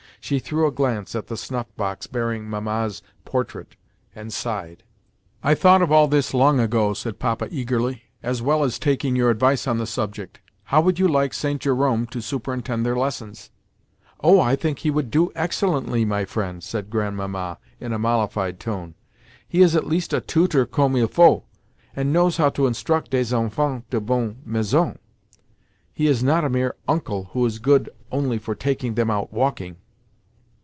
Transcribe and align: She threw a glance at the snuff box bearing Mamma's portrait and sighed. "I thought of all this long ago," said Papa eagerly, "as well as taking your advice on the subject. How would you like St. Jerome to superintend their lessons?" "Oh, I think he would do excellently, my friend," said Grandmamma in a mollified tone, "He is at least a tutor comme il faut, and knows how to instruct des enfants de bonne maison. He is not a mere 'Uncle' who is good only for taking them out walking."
She 0.23 0.37
threw 0.37 0.67
a 0.67 0.71
glance 0.71 1.15
at 1.15 1.27
the 1.27 1.35
snuff 1.35 1.65
box 1.75 2.05
bearing 2.05 2.47
Mamma's 2.47 3.01
portrait 3.25 3.75
and 4.13 4.31
sighed. 4.31 4.83
"I 5.41 5.55
thought 5.55 5.81
of 5.81 5.91
all 5.91 6.07
this 6.07 6.31
long 6.35 6.59
ago," 6.59 6.93
said 6.93 7.17
Papa 7.17 7.47
eagerly, 7.49 8.03
"as 8.21 8.39
well 8.39 8.63
as 8.63 8.77
taking 8.77 9.15
your 9.15 9.31
advice 9.31 9.65
on 9.65 9.79
the 9.79 9.87
subject. 9.87 10.39
How 10.65 10.79
would 10.79 10.99
you 10.99 11.07
like 11.07 11.33
St. 11.33 11.59
Jerome 11.59 12.05
to 12.05 12.21
superintend 12.21 12.85
their 12.85 12.95
lessons?" 12.95 13.49
"Oh, 14.19 14.39
I 14.39 14.55
think 14.55 14.79
he 14.79 14.91
would 14.91 15.09
do 15.09 15.31
excellently, 15.35 16.05
my 16.05 16.25
friend," 16.25 16.63
said 16.63 16.91
Grandmamma 16.91 17.57
in 17.79 17.91
a 17.91 17.97
mollified 17.97 18.59
tone, 18.59 18.93
"He 19.47 19.61
is 19.61 19.75
at 19.75 19.87
least 19.87 20.13
a 20.13 20.21
tutor 20.21 20.67
comme 20.67 20.97
il 20.97 21.07
faut, 21.07 21.43
and 21.95 22.13
knows 22.13 22.37
how 22.37 22.49
to 22.49 22.67
instruct 22.67 23.09
des 23.09 23.33
enfants 23.35 23.85
de 23.89 23.99
bonne 23.99 24.37
maison. 24.45 24.99
He 25.91 26.05
is 26.05 26.23
not 26.23 26.45
a 26.45 26.49
mere 26.49 26.75
'Uncle' 26.87 27.31
who 27.33 27.43
is 27.43 27.57
good 27.57 27.89
only 28.11 28.37
for 28.37 28.53
taking 28.53 28.93
them 28.93 29.09
out 29.09 29.33
walking." 29.33 29.77